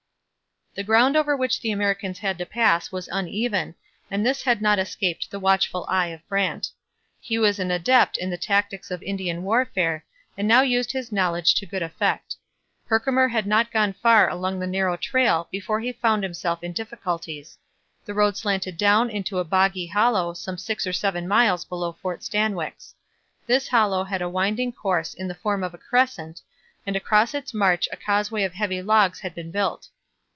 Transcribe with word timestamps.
The 0.73 0.83
ground 0.85 1.17
over 1.17 1.35
which 1.35 1.59
the 1.59 1.71
Americans 1.71 2.19
had 2.19 2.37
to 2.37 2.45
pass 2.45 2.93
was 2.93 3.09
uneven, 3.11 3.75
and 4.09 4.25
this 4.25 4.43
had 4.43 4.61
not 4.61 4.79
escaped 4.79 5.29
the 5.29 5.37
watchful 5.37 5.85
eye 5.89 6.07
of 6.07 6.25
Brant. 6.29 6.69
He 7.19 7.37
was 7.37 7.59
an 7.59 7.71
adept 7.71 8.15
in 8.17 8.29
the 8.29 8.37
tactics 8.37 8.89
of 8.89 9.03
Indian 9.03 9.43
warfare, 9.43 10.05
and 10.37 10.47
now 10.47 10.61
used 10.61 10.93
his 10.93 11.11
knowledge 11.11 11.55
to 11.55 11.65
good 11.65 11.81
effect. 11.83 12.37
Herkimer 12.85 13.27
had 13.27 13.45
not 13.45 13.69
gone 13.69 13.91
far 13.91 14.29
along 14.29 14.59
the 14.59 14.65
narrow 14.65 14.95
trail 14.95 15.49
before 15.51 15.81
he 15.81 15.91
found 15.91 16.23
himself 16.23 16.63
in 16.63 16.71
difficulties. 16.71 17.57
The 18.05 18.13
road 18.13 18.37
slanted 18.37 18.77
down 18.77 19.09
into 19.09 19.39
a 19.39 19.43
boggy 19.43 19.87
hollow 19.87 20.33
some 20.33 20.57
six 20.57 20.87
or 20.87 20.93
seven 20.93 21.27
miles 21.27 21.65
below 21.65 21.97
Fort 22.01 22.23
Stanwix. 22.23 22.95
This 23.45 23.67
hollow 23.67 24.05
had 24.05 24.21
a 24.21 24.29
winding 24.29 24.71
course 24.71 25.13
in 25.13 25.27
the 25.27 25.35
form 25.35 25.65
of 25.65 25.73
a 25.73 25.77
crescent, 25.77 26.39
and 26.87 26.95
across 26.95 27.33
its 27.33 27.53
march 27.53 27.89
a 27.91 27.97
causeway 27.97 28.43
of 28.45 28.53
heavy 28.53 28.81
logs 28.81 29.19
had 29.19 29.35
been 29.35 29.51
built. 29.51 29.89